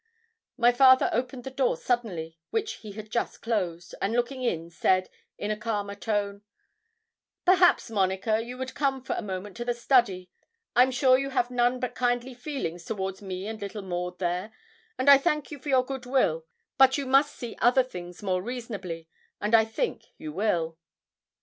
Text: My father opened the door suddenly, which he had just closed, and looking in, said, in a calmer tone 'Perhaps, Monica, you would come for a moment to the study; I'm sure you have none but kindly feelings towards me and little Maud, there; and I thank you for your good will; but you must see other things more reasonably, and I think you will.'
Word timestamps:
My 0.57 0.71
father 0.71 1.11
opened 1.13 1.43
the 1.43 1.51
door 1.51 1.77
suddenly, 1.77 2.39
which 2.49 2.77
he 2.77 2.93
had 2.93 3.11
just 3.11 3.43
closed, 3.43 3.93
and 4.01 4.13
looking 4.13 4.41
in, 4.41 4.71
said, 4.71 5.11
in 5.37 5.51
a 5.51 5.55
calmer 5.55 5.93
tone 5.93 6.41
'Perhaps, 7.45 7.91
Monica, 7.91 8.41
you 8.43 8.57
would 8.57 8.73
come 8.73 9.03
for 9.03 9.13
a 9.13 9.21
moment 9.21 9.55
to 9.57 9.63
the 9.65 9.75
study; 9.75 10.31
I'm 10.75 10.89
sure 10.89 11.19
you 11.19 11.29
have 11.29 11.51
none 11.51 11.79
but 11.79 11.93
kindly 11.93 12.33
feelings 12.33 12.83
towards 12.83 13.21
me 13.21 13.45
and 13.45 13.61
little 13.61 13.83
Maud, 13.83 14.17
there; 14.17 14.51
and 14.97 15.07
I 15.07 15.19
thank 15.19 15.51
you 15.51 15.59
for 15.59 15.69
your 15.69 15.85
good 15.85 16.07
will; 16.07 16.47
but 16.79 16.97
you 16.97 17.05
must 17.05 17.35
see 17.35 17.55
other 17.61 17.83
things 17.83 18.23
more 18.23 18.41
reasonably, 18.41 19.07
and 19.39 19.53
I 19.53 19.65
think 19.65 20.05
you 20.17 20.33
will.' 20.33 20.79